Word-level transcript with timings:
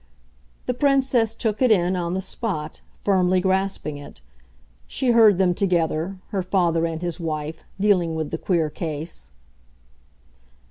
The 0.65 0.73
Princess 0.73 1.35
took 1.35 1.61
it 1.61 1.69
in, 1.69 1.95
on 1.95 2.15
the 2.15 2.21
spot, 2.23 2.81
firmly 3.01 3.39
grasping 3.39 3.97
it; 3.99 4.19
she 4.87 5.11
heard 5.11 5.37
them 5.37 5.53
together, 5.53 6.17
her 6.29 6.41
father 6.41 6.87
and 6.87 7.03
his 7.03 7.19
wife, 7.19 7.63
dealing 7.79 8.15
with 8.15 8.31
the 8.31 8.39
queer 8.39 8.71
case. 8.71 9.29